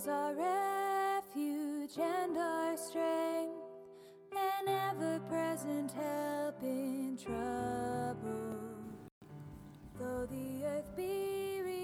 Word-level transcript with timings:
is 0.00 0.08
our 0.08 0.32
refuge 0.34 1.98
and 1.98 2.38
our 2.38 2.76
strength, 2.76 3.52
an 4.32 4.68
ever 4.68 5.20
present 5.28 5.92
help 5.92 6.62
in 6.62 7.18
trouble. 7.22 8.56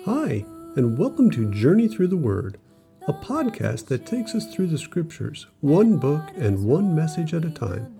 Hi, 0.06 0.44
and 0.76 0.96
welcome 0.96 1.30
to 1.32 1.52
Journey 1.52 1.88
Through 1.88 2.06
the 2.06 2.16
Word, 2.16 2.58
a 3.06 3.12
podcast 3.12 3.86
that 3.88 4.06
takes 4.06 4.34
us 4.34 4.46
through 4.46 4.68
the 4.68 4.78
scriptures, 4.78 5.46
one 5.60 5.98
book 5.98 6.22
and 6.36 6.64
one 6.64 6.94
message 6.94 7.34
at 7.34 7.44
a 7.44 7.50
time. 7.50 7.98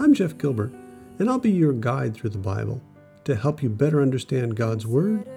I'm 0.00 0.12
Jeff 0.12 0.38
Gilbert, 0.38 0.72
and 1.20 1.30
I'll 1.30 1.38
be 1.38 1.52
your 1.52 1.74
guide 1.74 2.14
through 2.14 2.30
the 2.30 2.38
Bible 2.38 2.82
to 3.24 3.36
help 3.36 3.62
you 3.62 3.68
better 3.68 4.02
understand 4.02 4.56
God's 4.56 4.86
Word, 4.86 5.28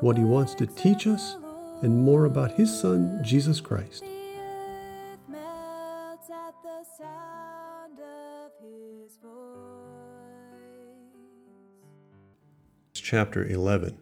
what 0.00 0.18
He 0.18 0.24
wants 0.24 0.54
to 0.56 0.66
teach 0.66 1.06
us, 1.06 1.36
and 1.82 2.02
more 2.02 2.24
about 2.24 2.52
His 2.52 2.76
Son, 2.80 3.20
Jesus 3.22 3.60
Christ. 3.60 4.02
The 4.02 4.06
earth 4.06 5.18
melts 5.28 6.30
at 6.30 6.54
the 6.62 6.84
sound 6.96 7.98
of 8.00 8.50
his 8.60 9.16
voice. 9.18 9.30
It's 12.90 13.00
chapter 13.00 13.44
11, 13.44 13.98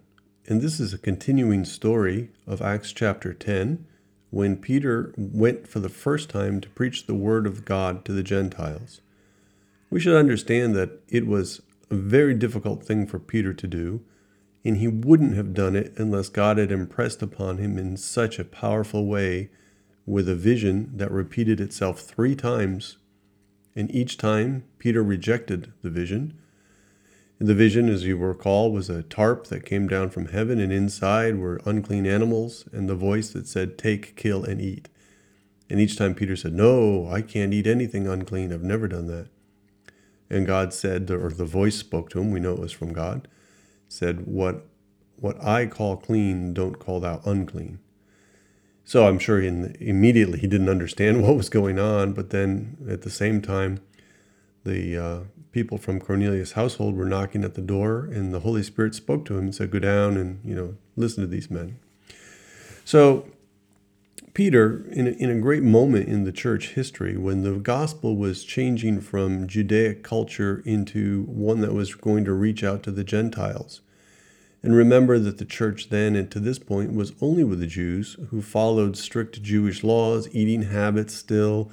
and 0.46 0.60
this 0.60 0.80
is 0.80 0.94
a 0.94 0.98
continuing 0.98 1.64
story 1.64 2.30
of 2.46 2.62
Acts 2.62 2.92
chapter 2.92 3.34
10 3.34 3.86
when 4.30 4.56
Peter 4.56 5.14
went 5.16 5.68
for 5.68 5.80
the 5.80 5.88
first 5.88 6.28
time 6.30 6.60
to 6.60 6.68
preach 6.70 7.06
the 7.06 7.14
Word 7.14 7.46
of 7.46 7.64
God 7.64 8.04
to 8.04 8.12
the 8.12 8.22
Gentiles. 8.22 9.00
We 9.90 10.00
should 10.00 10.16
understand 10.16 10.74
that 10.74 11.02
it 11.08 11.26
was 11.26 11.62
a 11.90 11.94
very 11.94 12.34
difficult 12.34 12.84
thing 12.84 13.06
for 13.06 13.18
Peter 13.18 13.54
to 13.54 13.66
do, 13.66 14.02
and 14.66 14.78
he 14.78 14.88
wouldn't 14.88 15.36
have 15.36 15.54
done 15.54 15.76
it 15.76 15.92
unless 15.96 16.28
God 16.28 16.58
had 16.58 16.72
impressed 16.72 17.22
upon 17.22 17.58
him 17.58 17.78
in 17.78 17.96
such 17.96 18.38
a 18.38 18.44
powerful 18.44 19.06
way 19.06 19.50
with 20.04 20.28
a 20.28 20.34
vision 20.34 20.90
that 20.96 21.10
repeated 21.10 21.60
itself 21.60 22.00
three 22.00 22.34
times. 22.34 22.96
And 23.74 23.94
each 23.94 24.16
time 24.16 24.64
Peter 24.78 25.02
rejected 25.02 25.72
the 25.82 25.90
vision. 25.90 26.38
The 27.38 27.54
vision, 27.54 27.88
as 27.88 28.04
you 28.04 28.16
recall, 28.16 28.72
was 28.72 28.88
a 28.88 29.02
tarp 29.02 29.48
that 29.48 29.66
came 29.66 29.88
down 29.88 30.08
from 30.08 30.28
heaven, 30.28 30.58
and 30.58 30.72
inside 30.72 31.38
were 31.38 31.60
unclean 31.66 32.06
animals, 32.06 32.64
and 32.72 32.88
the 32.88 32.94
voice 32.94 33.28
that 33.30 33.46
said, 33.46 33.76
Take, 33.76 34.16
kill, 34.16 34.42
and 34.42 34.60
eat. 34.60 34.88
And 35.68 35.78
each 35.78 35.96
time 35.96 36.14
Peter 36.14 36.34
said, 36.34 36.54
No, 36.54 37.08
I 37.08 37.20
can't 37.20 37.52
eat 37.52 37.66
anything 37.66 38.06
unclean. 38.06 38.52
I've 38.52 38.62
never 38.62 38.88
done 38.88 39.06
that. 39.08 39.28
And 40.30 40.46
God 40.46 40.72
said, 40.72 41.10
or 41.10 41.30
the 41.30 41.44
voice 41.44 41.76
spoke 41.76 42.10
to 42.10 42.20
him, 42.20 42.30
we 42.30 42.40
know 42.40 42.54
it 42.54 42.60
was 42.60 42.72
from 42.72 42.92
God, 42.92 43.28
said, 43.88 44.26
What 44.26 44.66
what 45.18 45.42
I 45.42 45.66
call 45.66 45.96
clean, 45.96 46.52
don't 46.52 46.78
call 46.78 47.00
thou 47.00 47.20
unclean. 47.24 47.78
So 48.84 49.08
I'm 49.08 49.18
sure 49.18 49.40
in, 49.40 49.74
immediately 49.80 50.38
he 50.38 50.46
didn't 50.46 50.68
understand 50.68 51.22
what 51.26 51.36
was 51.36 51.48
going 51.48 51.78
on, 51.78 52.12
but 52.12 52.30
then 52.30 52.76
at 52.88 53.02
the 53.02 53.10
same 53.10 53.40
time, 53.40 53.80
the 54.64 54.96
uh, 54.96 55.20
people 55.52 55.78
from 55.78 56.00
Cornelius' 56.00 56.52
household 56.52 56.96
were 56.96 57.06
knocking 57.06 57.44
at 57.44 57.54
the 57.54 57.62
door, 57.62 58.04
and 58.04 58.34
the 58.34 58.40
Holy 58.40 58.62
Spirit 58.62 58.94
spoke 58.94 59.24
to 59.26 59.34
him 59.38 59.44
and 59.44 59.54
said, 59.54 59.70
"Go 59.70 59.78
down 59.78 60.16
and 60.16 60.40
you 60.44 60.54
know 60.54 60.76
listen 60.96 61.22
to 61.22 61.26
these 61.26 61.50
men." 61.50 61.78
So 62.84 63.26
Peter, 64.36 64.84
in 64.90 65.06
a, 65.06 65.12
in 65.12 65.30
a 65.30 65.40
great 65.40 65.62
moment 65.62 66.06
in 66.06 66.24
the 66.24 66.30
church 66.30 66.74
history, 66.74 67.16
when 67.16 67.40
the 67.40 67.54
gospel 67.54 68.16
was 68.16 68.44
changing 68.44 69.00
from 69.00 69.46
Judaic 69.46 70.02
culture 70.02 70.62
into 70.66 71.22
one 71.22 71.62
that 71.62 71.72
was 71.72 71.94
going 71.94 72.22
to 72.26 72.34
reach 72.34 72.62
out 72.62 72.82
to 72.82 72.90
the 72.90 73.02
Gentiles. 73.02 73.80
And 74.62 74.76
remember 74.76 75.18
that 75.18 75.38
the 75.38 75.46
church 75.46 75.88
then 75.88 76.14
and 76.14 76.30
to 76.30 76.38
this 76.38 76.58
point 76.58 76.92
was 76.92 77.14
only 77.22 77.44
with 77.44 77.60
the 77.60 77.66
Jews 77.66 78.18
who 78.28 78.42
followed 78.42 78.98
strict 78.98 79.42
Jewish 79.42 79.82
laws, 79.82 80.28
eating 80.32 80.64
habits 80.64 81.14
still. 81.14 81.70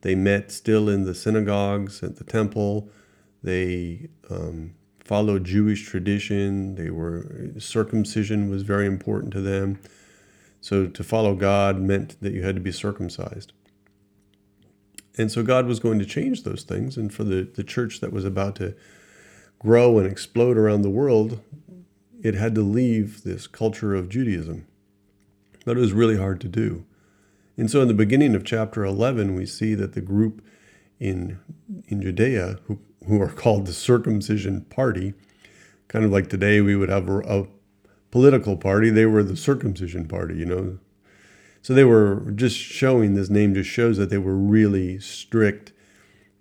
They 0.00 0.14
met 0.14 0.50
still 0.50 0.88
in 0.88 1.04
the 1.04 1.14
synagogues, 1.14 2.02
at 2.02 2.16
the 2.16 2.24
temple. 2.24 2.88
They 3.42 4.08
um, 4.30 4.72
followed 5.04 5.44
Jewish 5.44 5.84
tradition. 5.86 6.76
They 6.76 6.88
were 6.88 7.50
circumcision 7.58 8.48
was 8.48 8.62
very 8.62 8.86
important 8.86 9.34
to 9.34 9.42
them. 9.42 9.80
So 10.66 10.88
to 10.88 11.04
follow 11.04 11.36
God 11.36 11.80
meant 11.80 12.20
that 12.20 12.32
you 12.32 12.42
had 12.42 12.56
to 12.56 12.60
be 12.60 12.72
circumcised. 12.72 13.52
And 15.16 15.30
so 15.30 15.44
God 15.44 15.66
was 15.66 15.78
going 15.78 16.00
to 16.00 16.04
change 16.04 16.42
those 16.42 16.64
things. 16.64 16.96
And 16.96 17.14
for 17.14 17.22
the, 17.22 17.44
the 17.44 17.62
church 17.62 18.00
that 18.00 18.12
was 18.12 18.24
about 18.24 18.56
to 18.56 18.74
grow 19.60 19.96
and 19.96 20.10
explode 20.10 20.56
around 20.56 20.82
the 20.82 20.90
world, 20.90 21.40
it 22.20 22.34
had 22.34 22.56
to 22.56 22.62
leave 22.62 23.22
this 23.22 23.46
culture 23.46 23.94
of 23.94 24.08
Judaism. 24.08 24.66
But 25.64 25.76
it 25.76 25.80
was 25.80 25.92
really 25.92 26.16
hard 26.16 26.40
to 26.40 26.48
do. 26.48 26.84
And 27.56 27.70
so 27.70 27.80
in 27.80 27.86
the 27.86 27.94
beginning 27.94 28.34
of 28.34 28.44
chapter 28.44 28.84
11, 28.84 29.36
we 29.36 29.46
see 29.46 29.76
that 29.76 29.92
the 29.92 30.00
group 30.00 30.44
in, 30.98 31.38
in 31.86 32.02
Judea, 32.02 32.58
who, 32.64 32.80
who 33.06 33.22
are 33.22 33.28
called 33.32 33.66
the 33.66 33.72
circumcision 33.72 34.62
party, 34.62 35.14
kind 35.86 36.04
of 36.04 36.10
like 36.10 36.28
today 36.28 36.60
we 36.60 36.74
would 36.74 36.88
have 36.88 37.08
a, 37.08 37.20
a 37.20 37.46
political 38.16 38.56
party, 38.56 38.88
they 38.88 39.04
were 39.04 39.22
the 39.22 39.36
circumcision 39.36 40.08
party, 40.08 40.34
you 40.34 40.46
know. 40.46 40.78
So 41.60 41.74
they 41.74 41.84
were 41.84 42.32
just 42.34 42.56
showing 42.56 43.12
this 43.12 43.28
name 43.28 43.52
just 43.52 43.68
shows 43.68 43.98
that 43.98 44.08
they 44.08 44.16
were 44.16 44.38
really 44.38 44.98
strict, 44.98 45.74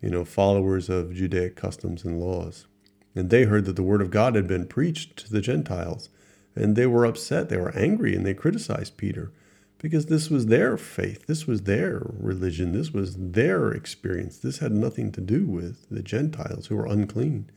you 0.02 0.10
know, 0.10 0.24
followers 0.24 0.88
of 0.88 1.14
Judaic 1.14 1.58
customs 1.58 2.06
and 2.06 2.18
laws. 2.18 2.66
And 3.14 3.30
they 3.30 3.44
heard 3.44 3.66
that 3.66 3.76
the 3.76 3.84
word 3.84 4.02
of 4.02 4.10
God 4.10 4.36
had 4.36 4.48
been 4.48 4.68
preached 4.68 5.18
to 5.18 5.30
the 5.30 5.42
Gentiles. 5.42 6.08
And 6.56 6.78
they 6.78 6.88
were 6.88 7.04
upset, 7.04 7.50
they 7.50 7.58
were 7.58 7.78
angry, 7.78 8.16
and 8.16 8.26
they 8.26 8.34
criticized 8.34 8.96
Peter 8.96 9.34
because 9.78 10.06
this 10.06 10.30
was 10.30 10.46
their 10.46 10.78
faith, 10.78 11.28
this 11.28 11.46
was 11.46 11.64
their 11.64 12.04
religion, 12.06 12.72
this 12.72 12.92
was 12.92 13.18
their 13.18 13.70
experience. 13.74 14.38
This 14.38 14.60
had 14.60 14.72
nothing 14.72 15.12
to 15.12 15.20
do 15.20 15.46
with 15.46 15.90
the 15.90 16.02
Gentiles 16.02 16.68
who 16.68 16.78
were 16.78 16.86
unclean. 16.86 17.50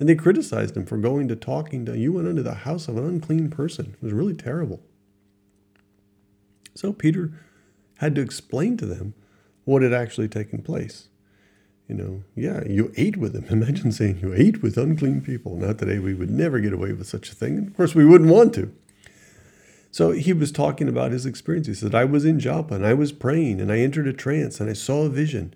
And 0.00 0.08
they 0.08 0.14
criticized 0.14 0.76
him 0.76 0.86
for 0.86 0.96
going 0.96 1.28
to 1.28 1.36
talking 1.36 1.84
to, 1.84 1.96
you 1.96 2.14
went 2.14 2.26
into 2.26 2.42
the 2.42 2.54
house 2.54 2.88
of 2.88 2.96
an 2.96 3.06
unclean 3.06 3.50
person. 3.50 3.94
It 3.94 4.02
was 4.02 4.14
really 4.14 4.34
terrible. 4.34 4.80
So 6.74 6.94
Peter 6.94 7.32
had 7.98 8.14
to 8.14 8.22
explain 8.22 8.78
to 8.78 8.86
them 8.86 9.12
what 9.64 9.82
had 9.82 9.92
actually 9.92 10.28
taken 10.28 10.62
place. 10.62 11.08
You 11.86 11.96
know, 11.96 12.22
yeah, 12.34 12.64
you 12.66 12.92
ate 12.96 13.18
with 13.18 13.34
them. 13.34 13.44
Imagine 13.50 13.92
saying 13.92 14.20
you 14.22 14.32
ate 14.32 14.62
with 14.62 14.78
unclean 14.78 15.20
people. 15.20 15.56
Now, 15.56 15.74
today 15.74 15.98
we 15.98 16.14
would 16.14 16.30
never 16.30 16.60
get 16.60 16.72
away 16.72 16.94
with 16.94 17.06
such 17.06 17.30
a 17.30 17.34
thing. 17.34 17.58
Of 17.66 17.76
course, 17.76 17.94
we 17.94 18.06
wouldn't 18.06 18.30
want 18.30 18.54
to. 18.54 18.72
So 19.90 20.12
he 20.12 20.32
was 20.32 20.50
talking 20.50 20.88
about 20.88 21.12
his 21.12 21.26
experience. 21.26 21.66
He 21.66 21.74
said, 21.74 21.94
I 21.94 22.04
was 22.06 22.24
in 22.24 22.40
Joppa 22.40 22.74
and 22.74 22.86
I 22.86 22.94
was 22.94 23.12
praying 23.12 23.60
and 23.60 23.70
I 23.70 23.78
entered 23.78 24.06
a 24.06 24.12
trance 24.14 24.60
and 24.60 24.70
I 24.70 24.72
saw 24.72 25.02
a 25.02 25.10
vision 25.10 25.52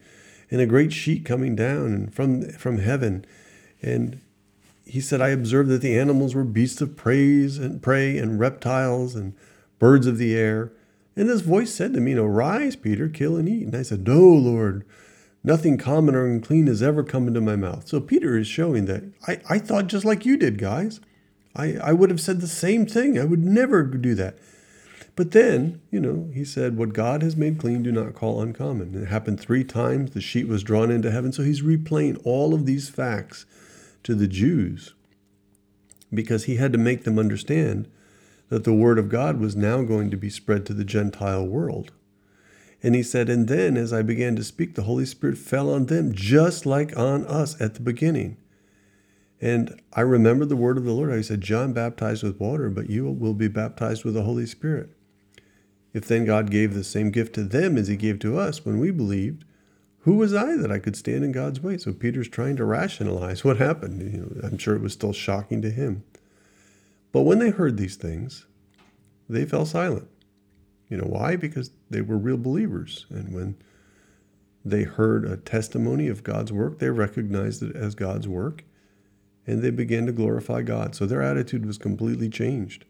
and 0.50 0.60
a 0.60 0.66
great 0.66 0.92
sheet 0.92 1.24
coming 1.24 1.56
down 1.56 1.86
and 1.86 2.14
from, 2.14 2.50
from 2.50 2.78
heaven. 2.78 3.24
And 3.80 4.20
he 4.86 5.00
said, 5.00 5.20
I 5.20 5.28
observed 5.28 5.70
that 5.70 5.80
the 5.80 5.98
animals 5.98 6.34
were 6.34 6.44
beasts 6.44 6.80
of 6.80 6.96
prey 6.96 7.44
and 7.44 7.82
prey 7.82 8.18
and 8.18 8.38
reptiles 8.38 9.14
and 9.14 9.34
birds 9.78 10.06
of 10.06 10.18
the 10.18 10.36
air. 10.36 10.72
And 11.16 11.28
this 11.28 11.40
voice 11.40 11.72
said 11.72 11.94
to 11.94 12.00
me, 12.00 12.10
you 12.10 12.16
know, 12.16 12.24
rise, 12.24 12.76
Peter, 12.76 13.08
kill 13.08 13.36
and 13.36 13.48
eat. 13.48 13.64
And 13.64 13.76
I 13.76 13.82
said, 13.82 14.06
No, 14.06 14.20
Lord, 14.20 14.84
nothing 15.42 15.78
common 15.78 16.14
or 16.14 16.26
unclean 16.26 16.66
has 16.66 16.82
ever 16.82 17.02
come 17.02 17.28
into 17.28 17.40
my 17.40 17.56
mouth. 17.56 17.88
So 17.88 18.00
Peter 18.00 18.36
is 18.36 18.46
showing 18.46 18.86
that 18.86 19.04
I, 19.26 19.40
I 19.48 19.58
thought 19.58 19.86
just 19.86 20.04
like 20.04 20.26
you 20.26 20.36
did, 20.36 20.58
guys. 20.58 21.00
I, 21.56 21.76
I 21.76 21.92
would 21.92 22.10
have 22.10 22.20
said 22.20 22.40
the 22.40 22.48
same 22.48 22.84
thing. 22.84 23.18
I 23.18 23.24
would 23.24 23.44
never 23.44 23.84
do 23.84 24.14
that. 24.16 24.36
But 25.16 25.30
then, 25.30 25.80
you 25.92 26.00
know, 26.00 26.28
he 26.34 26.44
said, 26.44 26.76
What 26.76 26.92
God 26.92 27.22
has 27.22 27.36
made 27.36 27.58
clean, 27.58 27.82
do 27.82 27.92
not 27.92 28.14
call 28.14 28.42
uncommon. 28.42 29.00
It 29.00 29.06
happened 29.06 29.40
three 29.40 29.64
times. 29.64 30.10
The 30.10 30.20
sheet 30.20 30.48
was 30.48 30.62
drawn 30.64 30.90
into 30.90 31.10
heaven. 31.10 31.32
So 31.32 31.42
he's 31.42 31.62
replaying 31.62 32.20
all 32.24 32.52
of 32.52 32.66
these 32.66 32.88
facts 32.88 33.46
to 34.04 34.14
the 34.14 34.28
Jews 34.28 34.94
because 36.12 36.44
he 36.44 36.56
had 36.56 36.72
to 36.72 36.78
make 36.78 37.04
them 37.04 37.18
understand 37.18 37.88
that 38.48 38.64
the 38.64 38.72
word 38.72 38.98
of 38.98 39.08
God 39.08 39.40
was 39.40 39.56
now 39.56 39.82
going 39.82 40.10
to 40.10 40.16
be 40.16 40.30
spread 40.30 40.64
to 40.66 40.74
the 40.74 40.84
Gentile 40.84 41.46
world. 41.46 41.90
And 42.82 42.94
he 42.94 43.02
said, 43.02 43.28
And 43.28 43.48
then 43.48 43.76
as 43.76 43.92
I 43.92 44.02
began 44.02 44.36
to 44.36 44.44
speak, 44.44 44.74
the 44.74 44.82
Holy 44.82 45.06
Spirit 45.06 45.38
fell 45.38 45.70
on 45.70 45.86
them 45.86 46.12
just 46.14 46.66
like 46.66 46.96
on 46.96 47.26
us 47.26 47.60
at 47.60 47.74
the 47.74 47.80
beginning. 47.80 48.36
And 49.40 49.80
I 49.92 50.02
remember 50.02 50.44
the 50.44 50.56
word 50.56 50.76
of 50.76 50.84
the 50.84 50.92
Lord. 50.92 51.10
I 51.10 51.22
said, 51.22 51.40
John 51.40 51.72
baptized 51.72 52.22
with 52.22 52.38
water, 52.38 52.68
but 52.70 52.90
you 52.90 53.10
will 53.10 53.34
be 53.34 53.48
baptized 53.48 54.04
with 54.04 54.14
the 54.14 54.22
Holy 54.22 54.46
Spirit. 54.46 54.90
If 55.92 56.06
then 56.06 56.24
God 56.24 56.50
gave 56.50 56.74
the 56.74 56.84
same 56.84 57.10
gift 57.10 57.34
to 57.34 57.44
them 57.44 57.78
as 57.78 57.88
he 57.88 57.96
gave 57.96 58.18
to 58.20 58.38
us 58.38 58.64
when 58.64 58.78
we 58.78 58.90
believed, 58.90 59.44
who 60.04 60.16
was 60.16 60.34
I 60.34 60.56
that 60.56 60.70
I 60.70 60.78
could 60.78 60.96
stand 60.96 61.24
in 61.24 61.32
God's 61.32 61.60
way? 61.60 61.78
So 61.78 61.92
Peter's 61.92 62.28
trying 62.28 62.56
to 62.56 62.64
rationalize 62.64 63.44
what 63.44 63.56
happened. 63.56 64.00
You 64.12 64.20
know, 64.20 64.46
I'm 64.46 64.58
sure 64.58 64.76
it 64.76 64.82
was 64.82 64.92
still 64.92 65.12
shocking 65.12 65.62
to 65.62 65.70
him. 65.70 66.04
But 67.12 67.22
when 67.22 67.38
they 67.38 67.50
heard 67.50 67.76
these 67.76 67.96
things, 67.96 68.46
they 69.28 69.44
fell 69.44 69.66
silent. 69.66 70.08
You 70.88 70.98
know 70.98 71.06
why? 71.06 71.36
Because 71.36 71.70
they 71.88 72.02
were 72.02 72.18
real 72.18 72.36
believers. 72.36 73.06
And 73.08 73.34
when 73.34 73.56
they 74.64 74.82
heard 74.82 75.24
a 75.24 75.36
testimony 75.36 76.08
of 76.08 76.22
God's 76.22 76.52
work, 76.52 76.78
they 76.78 76.90
recognized 76.90 77.62
it 77.62 77.74
as 77.74 77.94
God's 77.94 78.28
work 78.28 78.64
and 79.46 79.62
they 79.62 79.70
began 79.70 80.06
to 80.06 80.12
glorify 80.12 80.62
God. 80.62 80.94
So 80.94 81.06
their 81.06 81.22
attitude 81.22 81.66
was 81.66 81.78
completely 81.78 82.28
changed 82.28 82.84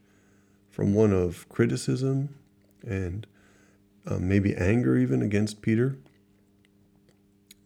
from 0.71 0.95
one 0.95 1.13
of 1.13 1.49
criticism 1.49 2.35
and 2.87 3.27
uh, 4.07 4.19
maybe 4.19 4.55
anger 4.55 4.97
even 4.97 5.23
against 5.23 5.63
Peter. 5.63 5.97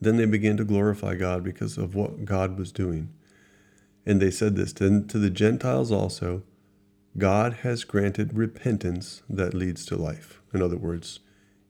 Then 0.01 0.17
they 0.17 0.27
began 0.27 0.57
to 0.59 0.65
glorify 0.65 1.15
God 1.15 1.43
because 1.43 1.77
of 1.77 1.95
what 1.95 2.25
God 2.25 2.59
was 2.59 2.73
doing. 2.73 3.11
And 4.07 4.23
they 4.23 4.31
said 4.31 4.57
this 4.57 4.73
to, 4.75 5.03
to 5.03 5.19
the 5.19 5.31
Gentiles 5.31 5.93
also 5.93 6.43
God 7.17 7.55
has 7.63 7.85
granted 7.85 8.37
repentance 8.37 9.23
that 9.29 9.55
leads 9.55 9.85
to 9.87 9.97
life. 9.97 10.41
In 10.55 10.63
other 10.63 10.77
words, 10.77 11.21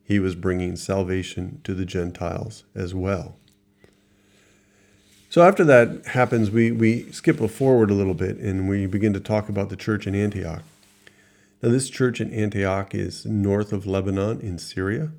he 0.05 0.19
was 0.19 0.35
bringing 0.35 0.77
salvation 0.77 1.61
to 1.65 1.75
the 1.75 1.87
Gentiles 1.87 2.65
as 2.75 2.95
well. 2.95 3.37
So 5.31 5.43
after 5.43 5.65
that 5.65 6.07
happens, 6.07 6.51
we, 6.51 6.71
we 6.73 7.11
skip 7.13 7.39
forward 7.51 7.91
a 7.91 7.95
little 7.95 8.15
bit 8.15 8.39
and 8.39 8.69
we 8.69 8.87
begin 8.87 9.13
to 9.13 9.21
talk 9.21 9.49
about 9.49 9.69
the 9.69 9.77
church 9.77 10.07
in 10.07 10.15
Antioch. 10.15 10.63
Now, 11.63 11.71
this 11.71 11.91
church 11.91 12.21
in 12.21 12.33
Antioch 12.33 12.95
is 12.95 13.27
north 13.27 13.73
of 13.73 13.87
Lebanon 13.87 14.41
in 14.41 14.59
Syria. 14.59 15.11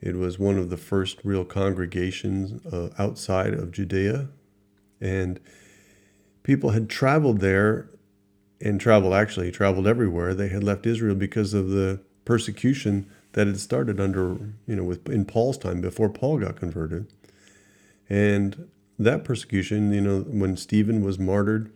It 0.00 0.16
was 0.16 0.38
one 0.38 0.58
of 0.58 0.70
the 0.70 0.76
first 0.76 1.18
real 1.24 1.44
congregations 1.44 2.64
uh, 2.66 2.90
outside 2.98 3.54
of 3.54 3.72
Judea. 3.72 4.28
And 5.00 5.40
people 6.42 6.70
had 6.70 6.88
traveled 6.88 7.40
there 7.40 7.90
and 8.60 8.80
traveled, 8.80 9.14
actually, 9.14 9.50
traveled 9.50 9.86
everywhere. 9.86 10.34
They 10.34 10.48
had 10.48 10.64
left 10.64 10.86
Israel 10.86 11.14
because 11.14 11.54
of 11.54 11.70
the 11.70 12.00
persecution 12.24 13.10
that 13.32 13.46
had 13.46 13.60
started 13.60 14.00
under, 14.00 14.38
you 14.66 14.76
know, 14.76 14.84
with, 14.84 15.08
in 15.08 15.24
Paul's 15.24 15.58
time 15.58 15.80
before 15.80 16.08
Paul 16.08 16.38
got 16.38 16.56
converted. 16.56 17.12
And 18.08 18.68
that 18.98 19.24
persecution, 19.24 19.92
you 19.92 20.00
know, 20.00 20.20
when 20.20 20.56
Stephen 20.56 21.04
was 21.04 21.18
martyred, 21.18 21.70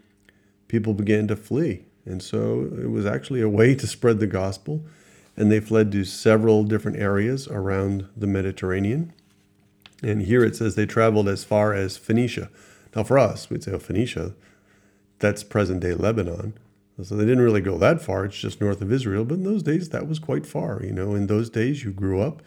people 0.68 0.94
began 0.94 1.28
to 1.28 1.36
flee. 1.36 1.84
And 2.04 2.22
so 2.22 2.68
it 2.80 2.90
was 2.90 3.06
actually 3.06 3.42
a 3.42 3.48
way 3.48 3.74
to 3.74 3.86
spread 3.86 4.18
the 4.18 4.26
gospel. 4.26 4.84
And 5.36 5.50
they 5.50 5.60
fled 5.60 5.90
to 5.92 6.04
several 6.04 6.64
different 6.64 6.98
areas 6.98 7.48
around 7.48 8.06
the 8.16 8.26
Mediterranean. 8.26 9.12
And 10.02 10.22
here 10.22 10.44
it 10.44 10.56
says 10.56 10.74
they 10.74 10.86
traveled 10.86 11.28
as 11.28 11.44
far 11.44 11.72
as 11.72 11.96
Phoenicia. 11.96 12.50
Now, 12.94 13.04
for 13.04 13.18
us, 13.18 13.48
we'd 13.48 13.64
say, 13.64 13.72
oh, 13.72 13.78
Phoenicia, 13.78 14.34
that's 15.18 15.42
present 15.42 15.80
day 15.80 15.94
Lebanon. 15.94 16.54
So 17.02 17.16
they 17.16 17.24
didn't 17.24 17.42
really 17.42 17.60
go 17.60 17.78
that 17.78 18.02
far. 18.02 18.26
It's 18.26 18.38
just 18.38 18.60
north 18.60 18.82
of 18.82 18.92
Israel. 18.92 19.24
But 19.24 19.36
in 19.36 19.44
those 19.44 19.62
days, 19.62 19.88
that 19.88 20.06
was 20.06 20.18
quite 20.18 20.46
far. 20.46 20.82
You 20.82 20.92
know, 20.92 21.14
in 21.14 21.26
those 21.26 21.48
days, 21.48 21.84
you 21.84 21.90
grew 21.90 22.20
up 22.20 22.42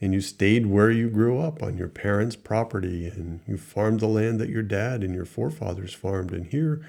and 0.00 0.14
you 0.14 0.20
stayed 0.20 0.66
where 0.66 0.90
you 0.90 1.10
grew 1.10 1.38
up 1.38 1.62
on 1.62 1.76
your 1.76 1.88
parents' 1.88 2.36
property 2.36 3.06
and 3.06 3.40
you 3.46 3.56
farmed 3.56 4.00
the 4.00 4.06
land 4.06 4.40
that 4.40 4.48
your 4.48 4.62
dad 4.62 5.02
and 5.02 5.14
your 5.14 5.24
forefathers 5.24 5.92
farmed. 5.92 6.32
And 6.32 6.46
here, 6.46 6.80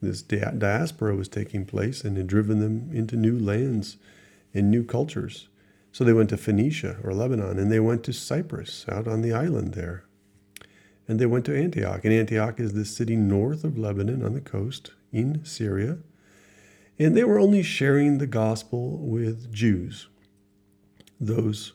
this 0.00 0.22
diaspora 0.22 1.14
was 1.14 1.28
taking 1.28 1.64
place 1.64 2.02
and 2.02 2.16
had 2.16 2.26
driven 2.26 2.60
them 2.60 2.90
into 2.92 3.16
new 3.16 3.38
lands 3.38 3.96
and 4.54 4.70
new 4.70 4.84
cultures. 4.84 5.48
So 5.92 6.04
they 6.04 6.12
went 6.12 6.30
to 6.30 6.36
Phoenicia 6.36 6.98
or 7.04 7.12
Lebanon 7.12 7.58
and 7.58 7.70
they 7.70 7.80
went 7.80 8.02
to 8.04 8.12
Cyprus 8.12 8.86
out 8.88 9.06
on 9.06 9.22
the 9.22 9.32
island 9.32 9.74
there. 9.74 10.04
And 11.06 11.18
they 11.18 11.26
went 11.26 11.44
to 11.46 11.56
Antioch. 11.56 12.04
And 12.04 12.14
Antioch 12.14 12.58
is 12.58 12.72
the 12.72 12.84
city 12.84 13.16
north 13.16 13.64
of 13.64 13.78
Lebanon 13.78 14.24
on 14.24 14.32
the 14.32 14.40
coast 14.40 14.92
in 15.12 15.44
Syria. 15.44 15.98
And 16.98 17.16
they 17.16 17.24
were 17.24 17.38
only 17.38 17.62
sharing 17.62 18.18
the 18.18 18.26
gospel 18.26 18.98
with 18.98 19.52
Jews, 19.52 20.08
those 21.20 21.72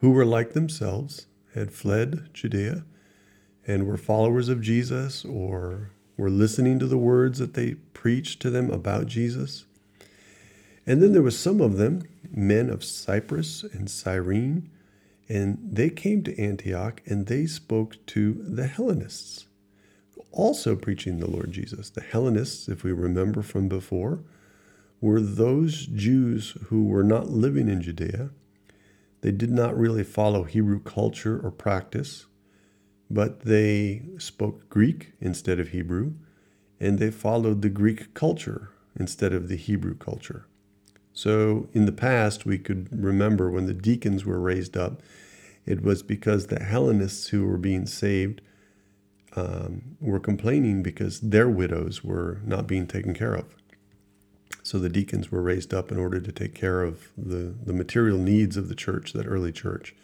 who 0.00 0.10
were 0.10 0.24
like 0.24 0.52
themselves, 0.52 1.26
had 1.54 1.72
fled 1.72 2.30
Judea, 2.32 2.84
and 3.66 3.86
were 3.86 3.96
followers 3.96 4.48
of 4.48 4.62
Jesus 4.62 5.24
or 5.24 5.90
were 6.16 6.30
listening 6.30 6.78
to 6.78 6.86
the 6.86 6.98
words 6.98 7.38
that 7.38 7.54
they 7.54 7.74
preached 7.74 8.40
to 8.40 8.50
them 8.50 8.70
about 8.70 9.06
Jesus. 9.06 9.66
And 10.90 11.00
then 11.00 11.12
there 11.12 11.22
was 11.22 11.38
some 11.38 11.60
of 11.60 11.76
them, 11.76 12.02
men 12.32 12.68
of 12.68 12.82
Cyprus 12.82 13.62
and 13.62 13.88
Cyrene, 13.88 14.68
and 15.28 15.56
they 15.62 15.88
came 15.88 16.24
to 16.24 16.36
Antioch 16.36 17.00
and 17.06 17.28
they 17.28 17.46
spoke 17.46 18.04
to 18.06 18.32
the 18.32 18.66
Hellenists, 18.66 19.46
also 20.32 20.74
preaching 20.74 21.20
the 21.20 21.30
Lord 21.30 21.52
Jesus. 21.52 21.90
The 21.90 22.00
Hellenists, 22.00 22.68
if 22.68 22.82
we 22.82 22.90
remember 22.90 23.40
from 23.40 23.68
before, 23.68 24.24
were 25.00 25.20
those 25.20 25.86
Jews 25.86 26.56
who 26.64 26.86
were 26.86 27.04
not 27.04 27.30
living 27.30 27.68
in 27.68 27.80
Judea 27.82 28.30
they 29.20 29.30
did 29.30 29.52
not 29.52 29.78
really 29.78 30.02
follow 30.02 30.42
Hebrew 30.42 30.80
culture 30.80 31.38
or 31.40 31.52
practice, 31.52 32.26
but 33.08 33.42
they 33.42 34.02
spoke 34.18 34.68
Greek 34.68 35.12
instead 35.20 35.60
of 35.60 35.68
Hebrew, 35.68 36.14
and 36.80 36.98
they 36.98 37.12
followed 37.12 37.62
the 37.62 37.68
Greek 37.68 38.12
culture 38.12 38.70
instead 38.98 39.32
of 39.32 39.46
the 39.46 39.56
Hebrew 39.56 39.94
culture. 39.94 40.46
So 41.20 41.68
in 41.74 41.84
the 41.84 41.92
past, 41.92 42.46
we 42.46 42.56
could 42.56 42.88
remember 42.90 43.50
when 43.50 43.66
the 43.66 43.74
deacons 43.74 44.24
were 44.24 44.40
raised 44.40 44.74
up, 44.74 45.02
it 45.66 45.82
was 45.82 46.02
because 46.02 46.46
the 46.46 46.64
Hellenists 46.64 47.28
who 47.28 47.46
were 47.46 47.58
being 47.58 47.84
saved 47.84 48.40
um, 49.36 49.96
were 50.00 50.18
complaining 50.18 50.82
because 50.82 51.20
their 51.20 51.46
widows 51.46 52.02
were 52.02 52.40
not 52.46 52.66
being 52.66 52.86
taken 52.86 53.12
care 53.12 53.34
of. 53.34 53.54
So 54.62 54.78
the 54.78 54.88
deacons 54.88 55.30
were 55.30 55.42
raised 55.42 55.74
up 55.74 55.92
in 55.92 55.98
order 55.98 56.22
to 56.22 56.32
take 56.32 56.54
care 56.54 56.82
of 56.82 57.10
the, 57.18 57.54
the 57.66 57.74
material 57.74 58.16
needs 58.16 58.56
of 58.56 58.70
the 58.70 58.74
church, 58.74 59.12
that 59.12 59.26
early 59.26 59.52
church. 59.52 59.94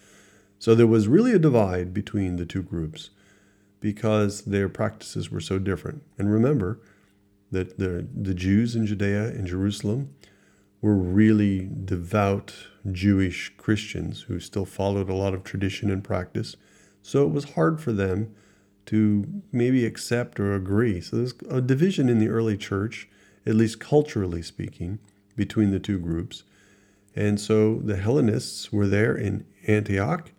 So 0.59 0.75
there 0.75 0.87
was 0.87 1.09
really 1.09 1.33
a 1.33 1.39
divide 1.39 1.95
between 1.95 2.37
the 2.37 2.45
two 2.45 2.63
groups 2.63 3.09
because 3.81 4.43
their 4.43 4.69
practices 4.69 5.31
were 5.31 5.41
so 5.41 5.59
different. 5.59 6.03
And 6.19 6.31
remember 6.31 6.79
that 7.51 7.79
the, 7.79 8.07
the 8.15 8.35
Jews 8.35 8.77
in 8.77 8.85
Judea 8.85 9.29
and 9.29 9.47
Jerusalem 9.47 10.11
were 10.87 10.97
really 10.97 11.69
devout 11.85 12.55
Jewish 12.91 13.53
Christians 13.57 14.23
who 14.23 14.39
still 14.41 14.65
followed 14.65 15.11
a 15.11 15.15
lot 15.15 15.35
of 15.35 15.43
tradition 15.43 15.91
and 15.91 16.03
practice. 16.03 16.57
So 17.03 17.25
it 17.25 17.31
was 17.31 17.51
hard 17.51 17.81
for 17.81 17.93
them 17.93 18.35
to 18.87 19.43
maybe 19.51 19.85
accept 19.85 20.39
or 20.39 20.55
agree. 20.55 21.01
So 21.01 21.17
there's 21.17 21.35
a 21.51 21.61
division 21.61 22.09
in 22.09 22.21
the 22.21 22.29
early 22.29 22.57
church 22.57 23.09
at 23.47 23.55
least 23.55 23.79
culturally 23.79 24.43
speaking, 24.43 24.99
between 25.37 25.71
the 25.71 25.79
two 25.79 25.99
groups. 25.99 26.43
And 27.15 27.41
so 27.41 27.77
the 27.77 27.97
Hellenists 27.97 28.73
were 28.73 28.87
there 28.87 29.17
in 29.17 29.47
Antioch, 29.67 30.33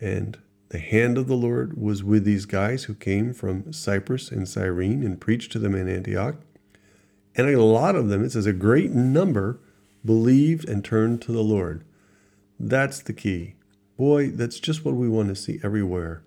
and 0.00 0.38
the 0.70 0.78
hand 0.78 1.16
of 1.16 1.28
the 1.28 1.36
Lord 1.36 1.80
was 1.80 2.02
with 2.02 2.24
these 2.24 2.46
guys 2.46 2.84
who 2.84 2.94
came 2.94 3.32
from 3.32 3.72
Cyprus 3.72 4.30
and 4.30 4.48
Cyrene 4.48 5.04
and 5.04 5.20
preached 5.20 5.52
to 5.52 5.58
them 5.58 5.74
in 5.74 5.88
Antioch. 5.88 6.36
And 7.36 7.48
a 7.48 7.62
lot 7.62 7.94
of 7.94 8.08
them, 8.08 8.24
it 8.24 8.32
says 8.32 8.46
a 8.46 8.52
great 8.52 8.90
number, 8.90 9.60
believed 10.04 10.68
and 10.68 10.84
turned 10.84 11.22
to 11.22 11.32
the 11.32 11.42
Lord. 11.42 11.84
That's 12.58 13.00
the 13.00 13.12
key. 13.12 13.54
Boy, 13.96 14.30
that's 14.30 14.60
just 14.60 14.84
what 14.84 14.94
we 14.94 15.08
want 15.08 15.28
to 15.28 15.36
see 15.36 15.60
everywhere. 15.62 16.22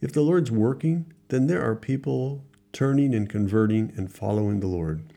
If 0.00 0.12
the 0.12 0.22
Lord's 0.22 0.50
working, 0.50 1.12
then 1.28 1.46
there 1.46 1.62
are 1.62 1.76
people 1.76 2.44
turning 2.72 3.14
and 3.14 3.28
converting 3.28 3.92
and 3.96 4.12
following 4.12 4.60
the 4.60 4.66
Lord 4.66 5.12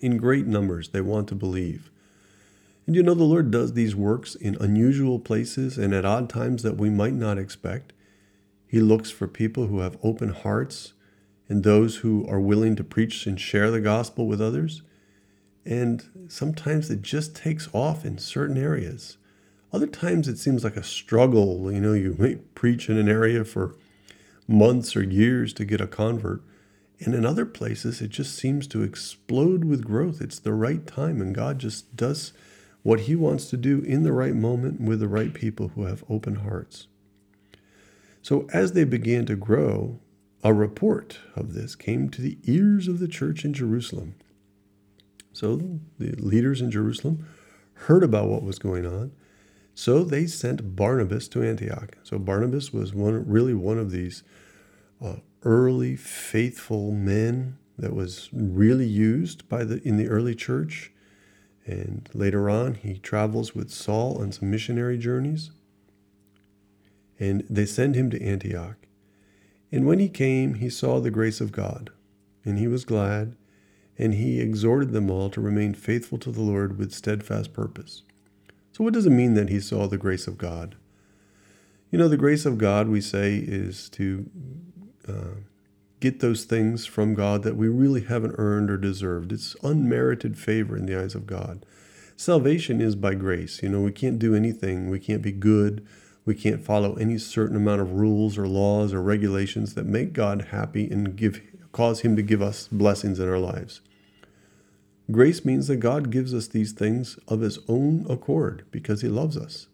in 0.00 0.18
great 0.18 0.46
numbers. 0.46 0.90
They 0.90 1.00
want 1.00 1.28
to 1.28 1.34
believe. 1.34 1.90
And 2.86 2.94
you 2.94 3.02
know, 3.02 3.14
the 3.14 3.24
Lord 3.24 3.50
does 3.50 3.72
these 3.72 3.96
works 3.96 4.34
in 4.34 4.56
unusual 4.60 5.18
places 5.18 5.76
and 5.76 5.92
at 5.92 6.04
odd 6.04 6.30
times 6.30 6.62
that 6.62 6.76
we 6.76 6.88
might 6.88 7.14
not 7.14 7.38
expect. 7.38 7.92
He 8.68 8.80
looks 8.80 9.10
for 9.10 9.26
people 9.26 9.66
who 9.66 9.80
have 9.80 9.98
open 10.02 10.30
hearts 10.30 10.92
and 11.48 11.62
those 11.62 11.96
who 11.96 12.26
are 12.28 12.40
willing 12.40 12.76
to 12.76 12.84
preach 12.84 13.26
and 13.26 13.40
share 13.40 13.70
the 13.70 13.80
gospel 13.80 14.26
with 14.26 14.40
others. 14.40 14.82
And 15.66 16.28
sometimes 16.28 16.90
it 16.90 17.02
just 17.02 17.34
takes 17.34 17.68
off 17.72 18.04
in 18.04 18.18
certain 18.18 18.56
areas. 18.56 19.18
Other 19.72 19.88
times 19.88 20.28
it 20.28 20.38
seems 20.38 20.62
like 20.62 20.76
a 20.76 20.84
struggle. 20.84 21.70
You 21.72 21.80
know, 21.80 21.92
you 21.92 22.14
may 22.18 22.36
preach 22.36 22.88
in 22.88 22.96
an 22.96 23.08
area 23.08 23.44
for 23.44 23.74
months 24.46 24.94
or 24.94 25.02
years 25.02 25.52
to 25.54 25.64
get 25.64 25.80
a 25.80 25.88
convert. 25.88 26.40
And 27.00 27.14
in 27.14 27.26
other 27.26 27.44
places, 27.44 28.00
it 28.00 28.10
just 28.10 28.36
seems 28.36 28.68
to 28.68 28.82
explode 28.82 29.64
with 29.64 29.84
growth. 29.84 30.22
It's 30.22 30.38
the 30.38 30.54
right 30.54 30.86
time, 30.86 31.20
and 31.20 31.34
God 31.34 31.58
just 31.58 31.96
does 31.96 32.32
what 32.82 33.00
He 33.00 33.16
wants 33.16 33.50
to 33.50 33.56
do 33.56 33.80
in 33.80 34.04
the 34.04 34.12
right 34.12 34.34
moment 34.34 34.80
with 34.80 35.00
the 35.00 35.08
right 35.08 35.34
people 35.34 35.72
who 35.74 35.84
have 35.84 36.04
open 36.08 36.36
hearts. 36.36 36.86
So, 38.22 38.48
as 38.52 38.72
they 38.72 38.84
began 38.84 39.26
to 39.26 39.36
grow, 39.36 39.98
a 40.42 40.54
report 40.54 41.18
of 41.34 41.52
this 41.52 41.74
came 41.74 42.08
to 42.10 42.22
the 42.22 42.38
ears 42.44 42.88
of 42.88 42.98
the 42.98 43.08
church 43.08 43.44
in 43.44 43.52
Jerusalem. 43.52 44.14
So, 45.36 45.60
the 45.98 46.12
leaders 46.12 46.62
in 46.62 46.70
Jerusalem 46.70 47.28
heard 47.74 48.02
about 48.02 48.28
what 48.28 48.42
was 48.42 48.58
going 48.58 48.86
on. 48.86 49.12
So, 49.74 50.02
they 50.02 50.26
sent 50.26 50.74
Barnabas 50.74 51.28
to 51.28 51.42
Antioch. 51.42 51.98
So, 52.02 52.18
Barnabas 52.18 52.72
was 52.72 52.94
one, 52.94 53.28
really 53.28 53.52
one 53.52 53.76
of 53.76 53.90
these 53.90 54.22
uh, 55.04 55.16
early 55.42 55.94
faithful 55.94 56.90
men 56.90 57.58
that 57.76 57.94
was 57.94 58.30
really 58.32 58.86
used 58.86 59.46
by 59.46 59.64
the 59.64 59.86
in 59.86 59.98
the 59.98 60.08
early 60.08 60.34
church. 60.34 60.90
And 61.66 62.08
later 62.14 62.48
on, 62.48 62.76
he 62.76 62.96
travels 62.96 63.54
with 63.54 63.70
Saul 63.70 64.16
on 64.18 64.32
some 64.32 64.50
missionary 64.50 64.96
journeys. 64.96 65.50
And 67.18 67.44
they 67.50 67.66
send 67.66 67.94
him 67.94 68.08
to 68.08 68.22
Antioch. 68.22 68.86
And 69.70 69.84
when 69.84 69.98
he 69.98 70.08
came, 70.08 70.54
he 70.54 70.70
saw 70.70 70.98
the 70.98 71.10
grace 71.10 71.42
of 71.42 71.52
God, 71.52 71.90
and 72.42 72.58
he 72.58 72.68
was 72.68 72.86
glad, 72.86 73.36
and 73.98 74.14
he 74.14 74.40
exhorted 74.40 74.92
them 74.92 75.10
all 75.10 75.30
to 75.30 75.40
remain 75.40 75.74
faithful 75.74 76.18
to 76.18 76.30
the 76.30 76.42
Lord 76.42 76.78
with 76.78 76.92
steadfast 76.92 77.52
purpose. 77.52 78.02
So, 78.72 78.84
what 78.84 78.92
does 78.92 79.06
it 79.06 79.10
mean 79.10 79.34
that 79.34 79.48
he 79.48 79.60
saw 79.60 79.86
the 79.86 79.96
grace 79.96 80.26
of 80.26 80.36
God? 80.36 80.76
You 81.90 81.98
know, 81.98 82.08
the 82.08 82.16
grace 82.16 82.44
of 82.44 82.58
God, 82.58 82.88
we 82.88 83.00
say, 83.00 83.36
is 83.36 83.88
to 83.90 84.28
uh, 85.08 85.40
get 86.00 86.20
those 86.20 86.44
things 86.44 86.84
from 86.84 87.14
God 87.14 87.42
that 87.42 87.56
we 87.56 87.68
really 87.68 88.02
haven't 88.02 88.34
earned 88.38 88.70
or 88.70 88.76
deserved. 88.76 89.32
It's 89.32 89.56
unmerited 89.62 90.38
favor 90.38 90.76
in 90.76 90.86
the 90.86 91.00
eyes 91.00 91.14
of 91.14 91.26
God. 91.26 91.64
Salvation 92.16 92.80
is 92.80 92.96
by 92.96 93.14
grace. 93.14 93.62
You 93.62 93.68
know, 93.68 93.80
we 93.80 93.92
can't 93.92 94.18
do 94.18 94.34
anything, 94.34 94.90
we 94.90 94.98
can't 94.98 95.22
be 95.22 95.32
good, 95.32 95.86
we 96.24 96.34
can't 96.34 96.64
follow 96.64 96.94
any 96.94 97.18
certain 97.18 97.56
amount 97.56 97.80
of 97.80 97.92
rules 97.92 98.36
or 98.36 98.48
laws 98.48 98.92
or 98.92 99.00
regulations 99.00 99.74
that 99.74 99.86
make 99.86 100.12
God 100.12 100.48
happy 100.50 100.90
and 100.90 101.16
give 101.16 101.40
cause 101.76 102.00
him 102.00 102.16
to 102.16 102.22
give 102.22 102.40
us 102.40 102.68
blessings 102.72 103.20
in 103.20 103.28
our 103.28 103.38
lives. 103.38 103.82
Grace 105.10 105.44
means 105.44 105.68
that 105.68 105.76
God 105.76 106.10
gives 106.10 106.32
us 106.32 106.46
these 106.46 106.72
things 106.72 107.18
of 107.28 107.40
his 107.40 107.58
own 107.68 108.06
accord 108.08 108.64
because 108.70 109.02
he 109.02 109.08
loves 109.08 109.36
us. 109.36 109.68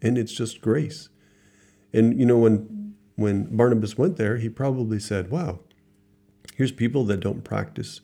And 0.00 0.16
it's 0.16 0.32
just 0.32 0.60
grace. 0.60 1.08
And 1.92 2.18
you 2.20 2.24
know 2.24 2.38
when 2.38 2.94
when 3.16 3.56
Barnabas 3.56 3.98
went 3.98 4.16
there, 4.16 4.36
he 4.36 4.48
probably 4.48 5.00
said, 5.00 5.28
"Wow, 5.28 5.58
here's 6.54 6.70
people 6.70 7.04
that 7.06 7.18
don't 7.18 7.42
practice 7.42 8.00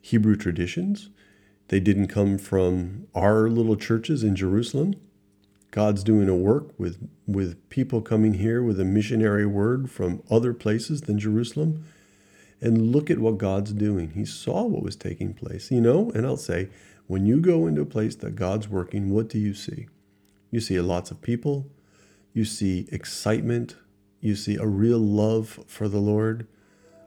Hebrew 0.00 0.34
traditions. 0.34 1.10
They 1.68 1.80
didn't 1.80 2.08
come 2.08 2.38
from 2.38 3.06
our 3.14 3.50
little 3.50 3.76
churches 3.76 4.24
in 4.24 4.34
Jerusalem. 4.34 4.94
God's 5.70 6.02
doing 6.02 6.30
a 6.30 6.34
work 6.34 6.72
with 6.78 6.96
with 7.26 7.68
people 7.68 8.00
coming 8.00 8.34
here 8.34 8.62
with 8.62 8.80
a 8.80 8.84
missionary 8.86 9.46
word 9.46 9.90
from 9.90 10.22
other 10.30 10.54
places 10.54 11.02
than 11.02 11.18
Jerusalem." 11.18 11.84
And 12.60 12.92
look 12.92 13.10
at 13.10 13.18
what 13.18 13.38
God's 13.38 13.72
doing. 13.72 14.10
He 14.10 14.24
saw 14.24 14.64
what 14.64 14.82
was 14.82 14.96
taking 14.96 15.34
place, 15.34 15.70
you 15.70 15.80
know? 15.80 16.10
And 16.14 16.26
I'll 16.26 16.36
say, 16.36 16.68
when 17.06 17.24
you 17.24 17.40
go 17.40 17.66
into 17.66 17.82
a 17.82 17.86
place 17.86 18.14
that 18.16 18.36
God's 18.36 18.68
working, 18.68 19.10
what 19.10 19.28
do 19.28 19.38
you 19.38 19.54
see? 19.54 19.88
You 20.50 20.60
see 20.60 20.80
lots 20.80 21.10
of 21.10 21.22
people, 21.22 21.66
you 22.32 22.44
see 22.44 22.86
excitement, 22.90 23.76
you 24.20 24.34
see 24.34 24.56
a 24.56 24.66
real 24.66 24.98
love 24.98 25.60
for 25.66 25.88
the 25.88 26.00
Lord, 26.00 26.46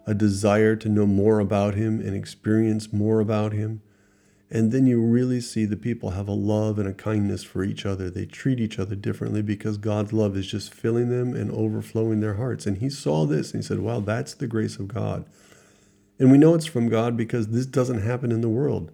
a 0.08 0.14
desire 0.14 0.76
to 0.78 0.90
know 0.90 1.06
more 1.06 1.40
about 1.40 1.76
Him 1.76 2.00
and 2.00 2.16
experience 2.16 2.92
more 2.92 3.20
about 3.20 3.54
Him. 3.54 3.82
And 4.54 4.74
then 4.74 4.86
you 4.86 5.02
really 5.02 5.40
see 5.40 5.64
the 5.64 5.78
people 5.78 6.10
have 6.10 6.28
a 6.28 6.34
love 6.34 6.78
and 6.78 6.88
a 6.88 6.94
kindness 6.94 7.42
for 7.42 7.64
each 7.64 7.86
other. 7.86 8.10
They 8.10 8.26
treat 8.26 8.60
each 8.60 8.78
other 8.78 8.96
differently 8.96 9.42
because 9.42 9.78
God's 9.78 10.12
love 10.12 10.36
is 10.36 10.46
just 10.46 10.74
filling 10.74 11.10
them 11.10 11.34
and 11.34 11.50
overflowing 11.52 12.20
their 12.20 12.34
hearts. 12.34 12.66
And 12.66 12.80
he 12.80 12.90
saw 12.90 13.26
this 13.26 13.54
and 13.54 13.64
he 13.64 13.68
said, 13.68 13.80
Wow, 13.80 14.02
that's 14.02 14.34
the 14.34 14.48
grace 14.48 14.76
of 14.76 14.90
God. 14.90 15.24
And 16.20 16.32
we 16.32 16.38
know 16.38 16.54
it's 16.54 16.66
from 16.66 16.90
God 16.90 17.16
because 17.16 17.48
this 17.48 17.66
doesn't 17.66 18.02
happen 18.02 18.30
in 18.30 18.42
the 18.42 18.50
world. 18.50 18.92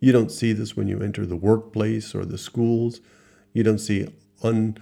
You 0.00 0.10
don't 0.10 0.32
see 0.32 0.54
this 0.54 0.74
when 0.74 0.88
you 0.88 1.02
enter 1.02 1.26
the 1.26 1.36
workplace 1.36 2.14
or 2.14 2.24
the 2.24 2.38
schools. 2.38 3.00
You 3.52 3.62
don't 3.64 3.78
see 3.78 4.08
un, 4.42 4.78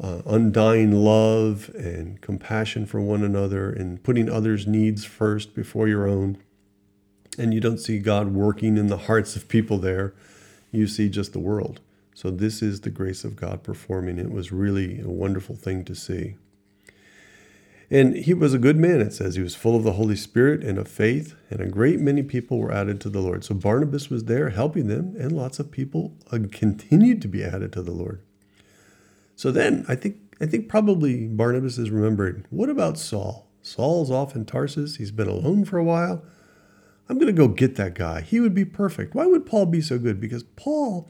uh, 0.00 0.22
undying 0.24 0.92
love 0.92 1.70
and 1.74 2.18
compassion 2.22 2.86
for 2.86 3.00
one 3.00 3.22
another 3.22 3.70
and 3.70 4.02
putting 4.02 4.30
others' 4.30 4.66
needs 4.66 5.04
first 5.04 5.54
before 5.54 5.86
your 5.86 6.08
own 6.08 6.38
and 7.38 7.54
you 7.54 7.60
don't 7.60 7.78
see 7.78 7.98
God 7.98 8.34
working 8.34 8.76
in 8.76 8.88
the 8.88 8.96
hearts 8.96 9.36
of 9.36 9.48
people 9.48 9.78
there. 9.78 10.14
You 10.72 10.86
see 10.86 11.08
just 11.08 11.32
the 11.32 11.38
world. 11.38 11.80
So, 12.14 12.30
this 12.30 12.62
is 12.62 12.82
the 12.82 12.90
grace 12.90 13.24
of 13.24 13.34
God 13.34 13.62
performing. 13.64 14.18
It 14.18 14.30
was 14.30 14.52
really 14.52 15.00
a 15.00 15.08
wonderful 15.08 15.56
thing 15.56 15.84
to 15.84 15.94
see. 15.94 16.36
And 17.90 18.16
he 18.16 18.32
was 18.32 18.54
a 18.54 18.58
good 18.58 18.76
man, 18.76 19.00
it 19.00 19.12
says. 19.12 19.34
He 19.34 19.42
was 19.42 19.56
full 19.56 19.76
of 19.76 19.82
the 19.82 19.92
Holy 19.92 20.16
Spirit 20.16 20.62
and 20.62 20.78
of 20.78 20.88
faith, 20.88 21.34
and 21.50 21.60
a 21.60 21.66
great 21.66 22.00
many 22.00 22.22
people 22.22 22.58
were 22.58 22.72
added 22.72 23.00
to 23.02 23.10
the 23.10 23.20
Lord. 23.20 23.44
So, 23.44 23.54
Barnabas 23.54 24.10
was 24.10 24.24
there 24.24 24.50
helping 24.50 24.86
them, 24.86 25.16
and 25.18 25.32
lots 25.32 25.58
of 25.58 25.72
people 25.72 26.16
uh, 26.30 26.38
continued 26.52 27.20
to 27.22 27.28
be 27.28 27.42
added 27.42 27.72
to 27.72 27.82
the 27.82 27.90
Lord. 27.90 28.22
So, 29.34 29.50
then 29.50 29.84
I 29.88 29.96
think, 29.96 30.16
I 30.40 30.46
think 30.46 30.68
probably 30.68 31.26
Barnabas 31.26 31.78
is 31.78 31.90
remembering 31.90 32.46
what 32.50 32.68
about 32.68 32.96
Saul? 32.96 33.48
Saul's 33.60 34.10
off 34.10 34.36
in 34.36 34.44
Tarsus. 34.44 34.96
He's 34.96 35.10
been 35.10 35.28
alone 35.28 35.64
for 35.64 35.78
a 35.78 35.84
while. 35.84 36.22
I'm 37.08 37.18
going 37.18 37.26
to 37.26 37.32
go 37.32 37.48
get 37.48 37.76
that 37.76 37.94
guy. 37.94 38.22
He 38.22 38.40
would 38.40 38.54
be 38.54 38.64
perfect. 38.64 39.14
Why 39.14 39.26
would 39.26 39.46
Paul 39.46 39.66
be 39.66 39.80
so 39.80 39.98
good? 39.98 40.20
Because 40.20 40.42
Paul 40.42 41.08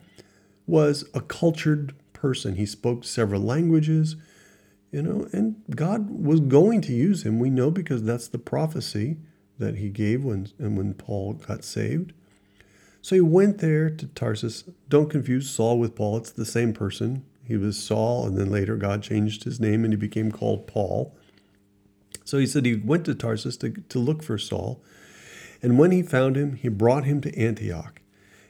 was 0.67 1.07
a 1.13 1.21
cultured 1.21 1.93
person. 2.13 2.55
He 2.55 2.65
spoke 2.65 3.05
several 3.05 3.41
languages, 3.41 4.15
you 4.91 5.01
know, 5.01 5.27
and 5.31 5.61
God 5.73 6.09
was 6.09 6.39
going 6.39 6.81
to 6.81 6.93
use 6.93 7.23
him. 7.23 7.39
We 7.39 7.49
know 7.49 7.71
because 7.71 8.03
that's 8.03 8.27
the 8.27 8.39
prophecy 8.39 9.17
that 9.57 9.77
he 9.77 9.89
gave 9.89 10.23
when 10.23 10.49
and 10.59 10.77
when 10.77 10.93
Paul 10.95 11.33
got 11.33 11.63
saved. 11.63 12.13
So 13.01 13.15
he 13.15 13.21
went 13.21 13.59
there 13.59 13.89
to 13.89 14.07
Tarsus. 14.07 14.63
Don't 14.89 15.09
confuse 15.09 15.49
Saul 15.49 15.77
with 15.77 15.95
Paul. 15.95 16.17
It's 16.17 16.31
the 16.31 16.45
same 16.45 16.73
person. 16.73 17.23
He 17.43 17.55
was 17.55 17.77
Saul, 17.77 18.25
and 18.25 18.37
then 18.37 18.49
later 18.49 18.75
God 18.75 19.03
changed 19.03 19.43
his 19.43 19.59
name 19.59 19.83
and 19.83 19.93
he 19.93 19.97
became 19.97 20.31
called 20.31 20.65
Paul. 20.65 21.15
So 22.23 22.39
he 22.39 22.47
said 22.47 22.65
he 22.65 22.75
went 22.75 23.05
to 23.05 23.13
Tarsus 23.13 23.55
to, 23.57 23.69
to 23.69 23.99
look 23.99 24.23
for 24.23 24.39
Saul. 24.39 24.81
And 25.65 25.79
when 25.79 25.89
he 25.89 26.03
found 26.03 26.37
him, 26.37 26.57
he 26.57 26.67
brought 26.67 27.05
him 27.05 27.21
to 27.21 27.35
Antioch. 27.35 27.99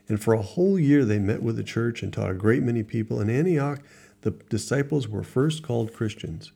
And 0.10 0.22
for 0.22 0.34
a 0.34 0.42
whole 0.42 0.78
year 0.78 1.06
they 1.06 1.18
met 1.18 1.42
with 1.42 1.56
the 1.56 1.64
church 1.64 2.04
and 2.04 2.12
taught 2.12 2.30
a 2.30 2.34
great 2.34 2.62
many 2.62 2.84
people. 2.84 3.22
In 3.22 3.30
Antioch, 3.30 3.80
the 4.24 4.32
disciples 4.32 5.08
were 5.08 5.24
first 5.24 5.64
called 5.64 5.94
Christians. 5.94 6.52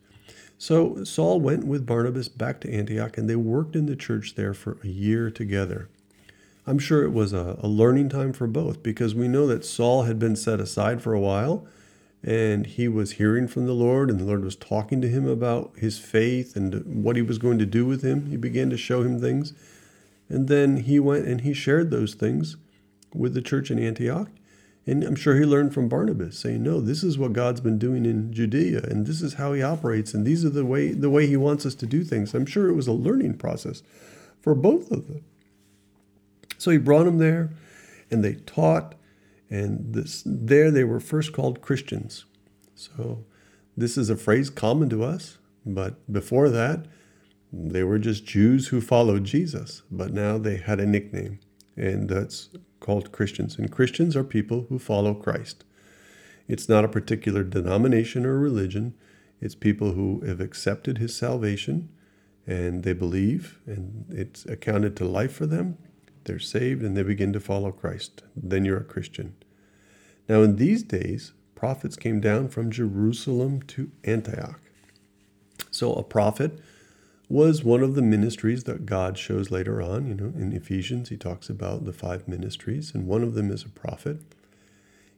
So 0.57 1.05
Saul 1.05 1.39
went 1.39 1.65
with 1.65 1.85
Barnabas 1.85 2.27
back 2.27 2.59
to 2.59 2.73
Antioch, 2.73 3.17
and 3.17 3.29
they 3.29 3.37
worked 3.37 3.77
in 3.77 3.85
the 3.85 3.95
church 3.95 4.35
there 4.35 4.53
for 4.53 4.77
a 4.83 4.89
year 4.89 5.31
together. 5.31 5.87
I'm 6.67 6.77
sure 6.77 7.03
it 7.05 7.13
was 7.13 7.31
a, 7.31 7.57
a 7.63 7.67
learning 7.69 8.09
time 8.09 8.33
for 8.33 8.45
both 8.45 8.83
because 8.83 9.15
we 9.15 9.29
know 9.29 9.47
that 9.47 9.63
Saul 9.63 10.03
had 10.03 10.19
been 10.19 10.35
set 10.35 10.59
aside 10.59 11.01
for 11.01 11.13
a 11.13 11.21
while 11.21 11.65
and 12.21 12.65
he 12.65 12.89
was 12.89 13.13
hearing 13.13 13.47
from 13.47 13.65
the 13.65 13.71
Lord, 13.71 14.09
and 14.09 14.19
the 14.19 14.25
Lord 14.25 14.43
was 14.43 14.57
talking 14.57 14.99
to 14.99 15.07
him 15.07 15.25
about 15.25 15.71
his 15.77 15.97
faith 15.99 16.57
and 16.57 17.01
what 17.01 17.15
he 17.15 17.21
was 17.21 17.37
going 17.37 17.59
to 17.59 17.65
do 17.65 17.85
with 17.85 18.01
him. 18.01 18.25
He 18.25 18.35
began 18.35 18.69
to 18.71 18.77
show 18.77 19.03
him 19.03 19.21
things. 19.21 19.53
And 20.29 20.48
then 20.48 20.77
he 20.77 21.00
went 21.00 21.27
and 21.27 21.41
he 21.41 21.53
shared 21.53 21.89
those 21.89 22.13
things 22.13 22.55
with 23.13 23.33
the 23.33 23.41
church 23.41 23.71
in 23.71 23.79
Antioch. 23.79 24.29
And 24.86 25.03
I'm 25.03 25.15
sure 25.15 25.36
he 25.36 25.45
learned 25.45 25.74
from 25.74 25.89
Barnabas, 25.89 26.38
saying, 26.38 26.63
"No, 26.63 26.79
this 26.81 27.03
is 27.03 27.17
what 27.17 27.33
God's 27.33 27.62
been 27.62 27.77
doing 27.77 28.05
in 28.05 28.31
Judea, 28.33 28.81
and 28.83 29.05
this 29.05 29.21
is 29.21 29.33
how 29.33 29.53
He 29.53 29.62
operates, 29.62 30.13
and 30.13 30.25
these 30.25 30.43
are 30.43 30.50
the 30.50 30.65
way 30.65 30.93
the 30.93 31.09
way 31.09 31.27
He 31.27 31.38
wants 31.38 31.65
us 31.65 31.75
to 31.75 31.86
do 31.86 32.03
things." 32.03 32.33
I'm 32.33 32.45
sure 32.45 32.69
it 32.69 32.75
was 32.75 32.88
a 32.88 32.93
learning 32.93 33.36
process 33.36 33.83
for 34.41 34.55
both 34.55 34.89
of 34.91 35.07
them. 35.07 35.21
So 36.57 36.71
he 36.71 36.77
brought 36.77 37.03
them 37.05 37.19
there, 37.19 37.51
and 38.09 38.24
they 38.24 38.36
taught, 38.36 38.95
and 39.50 39.93
this 39.93 40.24
there 40.25 40.71
they 40.71 40.83
were 40.83 41.00
first 41.00 41.33
called 41.33 41.62
Christians. 41.62 42.25
So 42.74 43.25
this 43.77 43.98
is 43.98 44.09
a 44.09 44.15
phrase 44.15 44.50
common 44.50 44.89
to 44.89 45.03
us, 45.03 45.38
but 45.65 46.12
before 46.12 46.50
that, 46.50 46.88
they 47.51 47.84
were 47.84 48.00
just 48.00 48.25
Jews 48.25 48.68
who 48.68 48.82
followed 48.82 49.24
Jesus, 49.24 49.82
but 49.89 50.13
now 50.13 50.38
they 50.38 50.58
had 50.58 50.79
a 50.79 50.86
nickname, 50.86 51.39
and 51.75 52.08
that's 52.08 52.50
called 52.79 53.12
Christians. 53.12 53.58
And 53.58 53.72
Christians 53.72 54.15
are 54.15 54.24
people 54.24 54.65
who 54.70 54.79
follow 54.79 55.13
Christ. 55.13 55.63
It's 56.48 56.70
not 56.70 56.86
a 56.86 56.89
particular 56.89 57.44
denomination 57.44 58.25
or 58.25 58.38
religion, 58.39 58.94
it's 59.41 59.56
people 59.56 59.94
who 59.94 60.22
have 60.25 60.41
accepted 60.41 60.98
his 60.98 61.15
salvation 61.15 61.89
and 62.46 62.84
they 62.84 62.94
believe, 62.94 63.60
and 63.68 64.06
it's 64.10 64.44
accounted 64.46 64.96
to 64.98 65.06
life 65.06 65.32
for 65.32 65.46
them. 65.46 65.77
They're 66.24 66.39
saved 66.39 66.82
and 66.82 66.98
they 66.98 67.03
begin 67.03 67.32
to 67.34 67.39
follow 67.39 67.72
Christ. 67.72 68.24
Then 68.36 68.65
you're 68.65 68.79
a 68.79 68.84
Christian. 68.84 69.36
Now, 70.27 70.41
in 70.41 70.56
these 70.56 70.82
days, 70.82 71.34
prophets 71.53 71.96
came 71.96 72.20
down 72.20 72.50
from 72.50 72.72
Jerusalem 72.72 73.62
to 73.68 73.91
Antioch. 74.03 74.60
So, 75.70 75.94
a 75.94 76.03
prophet 76.03 76.60
was 77.29 77.63
one 77.63 77.83
of 77.83 77.93
the 77.93 78.01
ministries 78.01 78.63
that 78.63 78.88
God 78.88 79.17
shows 79.17 79.51
later 79.51 79.81
on. 79.81 80.07
You 80.07 80.15
know, 80.15 80.33
in 80.36 80.51
Ephesians, 80.51 81.09
he 81.09 81.17
talks 81.17 81.48
about 81.48 81.86
the 81.86 81.93
five 81.93 82.27
ministries, 82.27 82.93
and 82.93 83.05
one 83.05 83.21
of 83.21 83.36
them 83.36 83.51
is 83.51 83.63
a 83.63 83.69
prophet. 83.69 84.19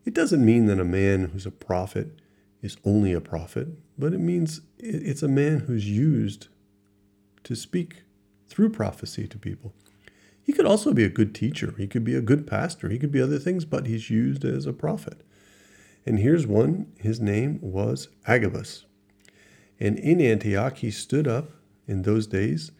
It 0.03 0.13
doesn't 0.13 0.46
mean 0.46 0.65
that 0.65 0.80
a 0.80 0.86
man 0.86 1.30
who's 1.30 1.46
a 1.46 1.51
prophet 1.51 2.20
is 2.62 2.75
only 2.84 3.13
a 3.13 3.22
prophet, 3.22 3.70
but 3.98 4.13
it 4.13 4.20
means 4.20 4.62
it's 4.77 5.24
a 5.24 5.27
man 5.30 5.62
who's 5.62 5.89
used 5.89 6.50
to 7.44 7.56
speak 7.56 8.03
through 8.48 8.70
prophecy 8.70 9.25
to 9.27 9.38
people. 9.38 9.74
He 10.44 10.53
could 10.53 10.65
also 10.65 10.91
be 10.94 11.06
a 11.06 11.10
good 11.10 11.34
teacher, 11.34 11.74
he 11.77 11.88
could 11.88 12.03
be 12.03 12.15
a 12.15 12.22
good 12.22 12.46
pastor, 12.46 12.89
he 12.89 13.00
could 13.00 13.12
be 13.12 13.22
other 13.22 13.39
things, 13.39 13.63
but 13.63 13.88
he's 13.88 14.10
used 14.10 14.44
as 14.44 14.65
a 14.65 14.74
prophet. 14.74 15.22
And 16.06 16.20
here's 16.20 16.46
one, 16.46 16.91
his 17.00 17.22
name 17.22 17.60
was 17.62 18.10
Agabus. 18.27 18.86
And 19.80 19.98
in 19.98 20.20
Antioch, 20.20 20.77
he 20.77 20.91
stood 20.91 21.27
up 21.27 21.51
in 21.88 22.02
those 22.02 22.28
days 22.28 22.72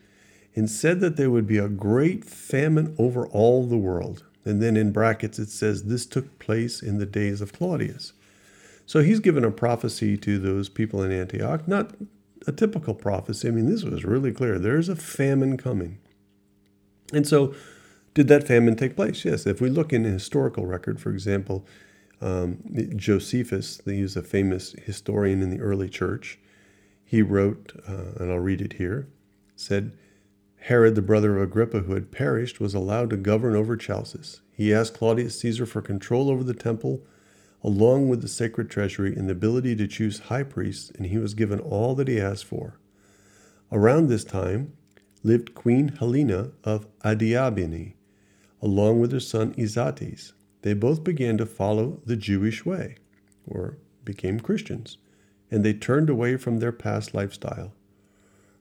and 0.56 0.70
said 0.70 1.00
that 1.00 1.16
there 1.16 1.32
would 1.32 1.48
be 1.48 1.58
a 1.58 1.70
great 1.70 2.26
famine 2.26 2.96
over 2.98 3.28
all 3.28 3.66
the 3.66 3.78
world. 3.78 4.24
And 4.44 4.62
then 4.62 4.76
in 4.76 4.92
brackets 4.92 5.40
it 5.40 5.50
says 5.50 5.84
this 5.84 6.06
took 6.06 6.40
place 6.40 6.82
in 6.82 6.98
the 6.98 7.06
days 7.06 7.42
of 7.42 7.54
Claudius. 7.54 8.14
So 8.86 9.02
he's 9.02 9.20
given 9.20 9.46
a 9.46 9.52
prophecy 9.52 10.18
to 10.18 10.40
those 10.40 10.70
people 10.70 11.02
in 11.04 11.12
Antioch, 11.12 11.68
not 11.68 11.96
a 12.48 12.52
typical 12.52 12.94
prophecy. 12.94 13.48
I 13.48 13.52
mean, 13.52 13.68
this 13.68 13.84
was 13.84 14.04
really 14.04 14.32
clear. 14.32 14.60
There's 14.60 14.90
a 14.90 14.96
famine 14.96 15.58
coming. 15.58 16.00
And 17.14 17.28
so, 17.28 17.54
did 18.14 18.28
that 18.28 18.48
famine 18.48 18.76
take 18.76 18.96
place? 18.96 19.24
Yes. 19.24 19.46
If 19.46 19.62
we 19.62 19.70
look 19.70 19.94
in 19.94 20.04
the 20.04 20.10
historical 20.10 20.66
record, 20.66 21.00
for 21.00 21.12
example, 21.12 21.66
Um, 22.24 22.60
Josephus, 22.96 23.82
he's 23.84 24.16
a 24.16 24.22
famous 24.22 24.76
historian 24.86 25.42
in 25.42 25.50
the 25.50 25.60
early 25.60 25.90
church. 25.90 26.38
He 27.12 27.22
wrote, 27.22 27.74
uh, 27.90 28.22
and 28.22 28.32
I'll 28.32 28.40
read 28.40 28.62
it 28.62 28.72
here, 28.72 29.10
said, 29.58 29.92
Herod, 30.60 30.96
the 30.96 31.02
brother 31.02 31.36
of 31.36 31.44
Agrippa, 31.44 31.82
who 31.82 31.94
had 31.94 32.10
perished, 32.10 32.62
was 32.62 32.74
allowed 32.74 33.10
to 33.10 33.18
govern 33.18 33.54
over 33.54 33.76
Chalcis. 33.76 34.40
He 34.54 34.74
asked 34.74 34.94
Claudius 34.94 35.38
Caesar 35.42 35.66
for 35.66 35.82
control 35.82 36.30
over 36.30 36.42
the 36.42 36.54
temple, 36.54 37.06
along 37.66 38.08
with 38.08 38.22
the 38.22 38.30
sacred 38.30 38.70
treasury 38.70 39.14
and 39.14 39.28
the 39.28 39.34
ability 39.34 39.76
to 39.76 39.90
choose 39.90 40.20
high 40.20 40.44
priests, 40.44 40.90
and 40.92 41.08
he 41.08 41.18
was 41.18 41.34
given 41.34 41.60
all 41.60 41.96
that 41.96 42.08
he 42.08 42.18
asked 42.18 42.46
for. 42.46 42.80
Around 43.74 44.08
this 44.08 44.24
time 44.24 44.72
lived 45.22 45.54
Queen 45.54 45.90
Helena 45.90 46.52
of 46.64 46.88
Adiabene, 47.04 47.96
along 48.62 49.02
with 49.02 49.12
her 49.12 49.20
son 49.20 49.54
Izates. 49.56 50.32
They 50.62 50.74
both 50.74 51.04
began 51.04 51.38
to 51.40 51.46
follow 51.46 52.00
the 52.06 52.16
Jewish 52.16 52.66
way, 52.66 52.96
or 53.46 53.80
became 54.06 54.40
Christians, 54.40 54.98
and 55.52 55.64
they 55.64 55.74
turned 55.74 56.10
away 56.10 56.38
from 56.38 56.60
their 56.60 56.72
past 56.72 57.14
lifestyle. 57.14 57.74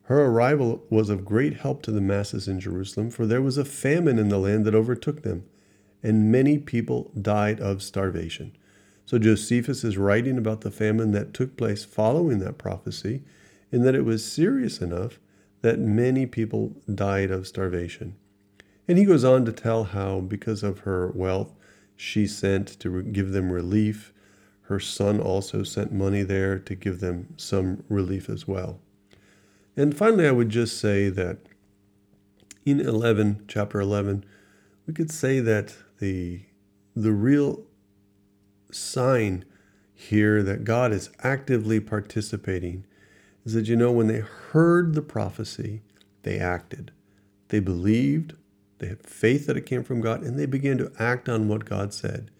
Her 0.03 0.25
arrival 0.25 0.85
was 0.91 1.09
of 1.09 1.25
great 1.25 1.59
help 1.59 1.83
to 1.83 1.93
the 1.93 2.01
masses 2.01 2.49
in 2.49 2.59
Jerusalem, 2.59 3.11
for 3.11 3.27
there 3.27 3.41
was 3.41 3.57
a 3.57 3.65
famine 3.65 4.19
in 4.19 4.29
the 4.29 4.39
land 4.39 4.65
that 4.65 4.75
overtook 4.75 5.23
them, 5.23 5.45
and 6.03 6.33
many 6.33 6.59
people 6.59 7.13
died 7.21 7.61
of 7.61 7.83
starvation. 7.83 8.57
So 9.07 9.19
Josephus 9.19 9.85
is 9.85 9.97
writing 9.97 10.37
about 10.37 10.63
the 10.63 10.71
famine 10.71 11.13
that 11.13 11.33
took 11.33 11.57
place 11.57 11.85
following 11.85 12.41
that 12.41 12.59
prophecy, 12.59 13.23
and 13.71 13.85
that 13.85 13.95
it 13.95 14.05
was 14.05 14.25
serious 14.25 14.81
enough 14.81 15.21
that 15.63 15.79
many 15.79 16.27
people 16.27 16.75
died 16.93 17.31
of 17.31 17.47
starvation. 17.47 18.17
And 18.89 18.99
he 18.99 19.05
goes 19.05 19.23
on 19.23 19.45
to 19.45 19.53
tell 19.53 19.85
how, 19.85 20.19
because 20.19 20.65
of 20.65 20.81
her 20.81 21.13
wealth, 21.15 21.53
she 21.95 22.27
sent 22.27 22.81
to 22.81 23.03
give 23.03 23.31
them 23.31 23.53
relief. 23.53 24.13
Her 24.71 24.79
son 24.79 25.19
also 25.19 25.65
sent 25.65 25.93
money 25.93 26.23
there 26.23 26.57
to 26.61 26.77
give 26.77 27.00
them 27.00 27.35
some 27.37 27.83
relief 27.89 28.31
as 28.31 28.47
well. 28.47 28.79
And 29.77 29.97
finally, 29.97 30.29
I 30.29 30.31
would 30.31 30.49
just 30.49 30.79
say 30.79 31.09
that 31.09 31.39
in 32.65 32.79
11, 32.79 33.47
chapter 33.49 33.81
11, 33.81 34.25
we 34.87 34.95
could 34.95 35.11
say 35.11 35.41
that 35.41 35.75
the, 35.99 36.43
the 36.95 37.11
real 37.11 37.65
sign 38.71 39.45
here 39.93 40.41
that 40.45 40.62
God 40.62 40.93
is 40.93 41.11
actively 41.25 41.81
participating 41.81 42.85
is 43.45 43.55
that, 43.55 43.67
you 43.67 43.75
know, 43.75 43.91
when 43.91 44.07
they 44.07 44.21
heard 44.21 44.95
the 44.95 45.03
prophecy, 45.03 45.83
they 46.23 46.39
acted. 46.39 46.93
They 47.49 47.59
believed, 47.59 48.35
they 48.79 48.87
had 48.87 49.03
faith 49.03 49.49
that 49.49 49.57
it 49.57 49.67
came 49.67 49.83
from 49.83 50.00
God, 50.00 50.23
and 50.23 50.39
they 50.39 50.47
began 50.47 50.79
to 50.79 50.93
act 50.97 51.29
on 51.29 51.49
what 51.49 51.65
God 51.65 51.93
said. 51.93 52.31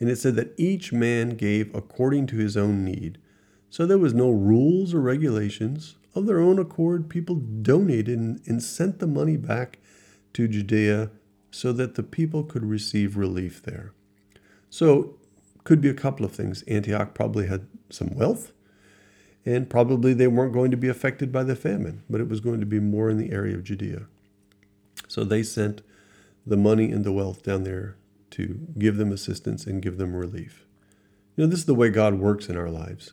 And 0.00 0.08
it 0.08 0.16
said 0.16 0.34
that 0.36 0.54
each 0.56 0.92
man 0.92 1.30
gave 1.30 1.72
according 1.74 2.26
to 2.28 2.36
his 2.36 2.56
own 2.56 2.84
need. 2.84 3.18
So 3.68 3.86
there 3.86 3.98
was 3.98 4.14
no 4.14 4.30
rules 4.30 4.94
or 4.94 5.00
regulations 5.00 5.96
of 6.14 6.26
their 6.26 6.40
own 6.40 6.58
accord, 6.58 7.08
people 7.08 7.36
donated 7.36 8.18
and, 8.18 8.40
and 8.46 8.62
sent 8.62 8.98
the 8.98 9.06
money 9.06 9.36
back 9.36 9.78
to 10.32 10.48
Judea 10.48 11.10
so 11.50 11.72
that 11.72 11.94
the 11.94 12.02
people 12.02 12.42
could 12.42 12.64
receive 12.64 13.16
relief 13.16 13.62
there. 13.62 13.92
So, 14.68 15.16
could 15.64 15.80
be 15.80 15.88
a 15.88 15.94
couple 15.94 16.24
of 16.24 16.32
things. 16.32 16.62
Antioch 16.62 17.14
probably 17.14 17.46
had 17.46 17.66
some 17.90 18.14
wealth, 18.14 18.52
and 19.44 19.68
probably 19.68 20.14
they 20.14 20.26
weren't 20.26 20.52
going 20.52 20.70
to 20.70 20.76
be 20.76 20.88
affected 20.88 21.30
by 21.30 21.44
the 21.44 21.56
famine, 21.56 22.02
but 22.08 22.20
it 22.20 22.28
was 22.28 22.40
going 22.40 22.60
to 22.60 22.66
be 22.66 22.80
more 22.80 23.10
in 23.10 23.18
the 23.18 23.32
area 23.32 23.54
of 23.54 23.64
Judea. 23.64 24.06
So 25.06 25.24
they 25.24 25.42
sent 25.42 25.82
the 26.46 26.56
money 26.56 26.90
and 26.90 27.04
the 27.04 27.12
wealth 27.12 27.42
down 27.42 27.64
there 27.64 27.96
to 28.32 28.68
give 28.78 28.96
them 28.96 29.12
assistance 29.12 29.66
and 29.66 29.82
give 29.82 29.98
them 29.98 30.14
relief. 30.14 30.66
You 31.36 31.44
know, 31.44 31.50
this 31.50 31.60
is 31.60 31.66
the 31.66 31.74
way 31.74 31.90
God 31.90 32.14
works 32.14 32.48
in 32.48 32.56
our 32.56 32.70
lives. 32.70 33.12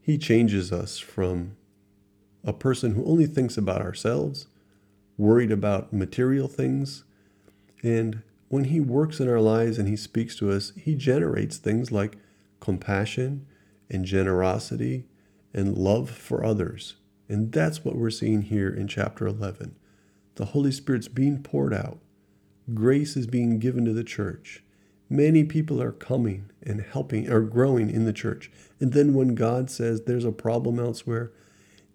He 0.00 0.18
changes 0.18 0.72
us 0.72 0.98
from 0.98 1.56
a 2.44 2.52
person 2.52 2.94
who 2.94 3.04
only 3.04 3.26
thinks 3.26 3.56
about 3.56 3.82
ourselves, 3.82 4.46
worried 5.16 5.52
about 5.52 5.92
material 5.92 6.48
things. 6.48 7.04
And 7.82 8.22
when 8.48 8.64
He 8.64 8.80
works 8.80 9.20
in 9.20 9.28
our 9.28 9.40
lives 9.40 9.78
and 9.78 9.88
He 9.88 9.96
speaks 9.96 10.36
to 10.36 10.50
us, 10.50 10.72
He 10.76 10.94
generates 10.94 11.58
things 11.58 11.92
like 11.92 12.16
compassion 12.60 13.46
and 13.90 14.04
generosity 14.04 15.04
and 15.52 15.76
love 15.76 16.10
for 16.10 16.44
others. 16.44 16.96
And 17.28 17.52
that's 17.52 17.84
what 17.84 17.96
we're 17.96 18.10
seeing 18.10 18.42
here 18.42 18.68
in 18.70 18.88
chapter 18.88 19.26
11. 19.26 19.76
The 20.36 20.46
Holy 20.46 20.72
Spirit's 20.72 21.08
being 21.08 21.42
poured 21.42 21.74
out, 21.74 21.98
grace 22.74 23.16
is 23.16 23.26
being 23.26 23.58
given 23.58 23.84
to 23.84 23.92
the 23.92 24.04
church. 24.04 24.62
Many 25.08 25.44
people 25.44 25.82
are 25.82 25.92
coming 25.92 26.50
and 26.62 26.82
helping 26.82 27.28
or 27.28 27.40
growing 27.40 27.90
in 27.90 28.04
the 28.04 28.12
church. 28.12 28.50
And 28.78 28.92
then 28.92 29.12
when 29.14 29.34
God 29.34 29.70
says 29.70 30.02
there's 30.02 30.24
a 30.24 30.32
problem 30.32 30.78
elsewhere, 30.78 31.32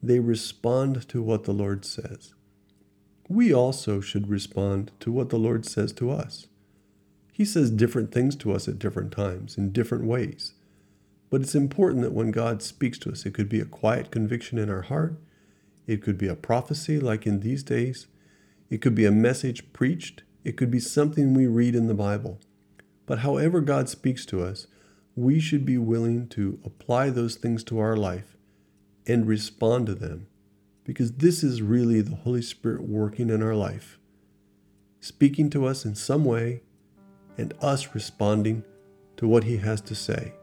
they 0.03 0.19
respond 0.19 1.07
to 1.09 1.21
what 1.21 1.45
the 1.45 1.53
Lord 1.53 1.85
says. 1.85 2.33
We 3.27 3.53
also 3.53 4.01
should 4.01 4.29
respond 4.29 4.91
to 4.99 5.11
what 5.11 5.29
the 5.29 5.37
Lord 5.39 5.65
says 5.65 5.93
to 5.93 6.11
us. 6.11 6.47
He 7.31 7.45
says 7.45 7.71
different 7.71 8.11
things 8.11 8.35
to 8.37 8.53
us 8.53 8.67
at 8.67 8.79
different 8.79 9.11
times 9.11 9.57
in 9.57 9.71
different 9.71 10.05
ways. 10.05 10.53
But 11.29 11.41
it's 11.41 11.55
important 11.55 12.01
that 12.03 12.13
when 12.13 12.31
God 12.31 12.61
speaks 12.61 12.97
to 12.99 13.11
us, 13.11 13.25
it 13.25 13.33
could 13.33 13.49
be 13.49 13.59
a 13.59 13.65
quiet 13.65 14.11
conviction 14.11 14.57
in 14.57 14.69
our 14.69 14.83
heart, 14.83 15.19
it 15.87 16.01
could 16.01 16.17
be 16.17 16.27
a 16.27 16.35
prophecy 16.35 16.99
like 16.99 17.25
in 17.25 17.41
these 17.41 17.63
days, 17.63 18.07
it 18.69 18.81
could 18.81 18.95
be 18.95 19.05
a 19.05 19.11
message 19.11 19.73
preached, 19.73 20.23
it 20.45 20.55
could 20.55 20.69
be 20.71 20.79
something 20.79 21.33
we 21.33 21.47
read 21.47 21.75
in 21.75 21.87
the 21.87 21.93
Bible. 21.95 22.39
But 23.07 23.19
however 23.19 23.59
God 23.59 23.89
speaks 23.89 24.25
to 24.27 24.43
us, 24.43 24.67
we 25.15 25.39
should 25.39 25.65
be 25.65 25.77
willing 25.77 26.27
to 26.29 26.59
apply 26.63 27.09
those 27.09 27.35
things 27.35 27.63
to 27.65 27.79
our 27.79 27.97
life 27.97 28.37
and 29.07 29.27
respond 29.27 29.87
to 29.87 29.95
them 29.95 30.27
because 30.83 31.13
this 31.13 31.43
is 31.43 31.61
really 31.61 31.99
the 32.01 32.15
Holy 32.15 32.43
Spirit 32.43 32.83
working 32.83 33.29
in 33.29 33.41
our 33.41 33.55
life, 33.55 33.97
speaking 34.99 35.49
to 35.49 35.65
us 35.65 35.83
in 35.83 35.95
some 35.95 36.23
way, 36.23 36.61
and 37.37 37.53
us 37.61 37.95
responding 37.95 38.63
to 39.17 39.27
what 39.27 39.43
He 39.43 39.57
has 39.57 39.81
to 39.81 39.95
say. 39.95 40.33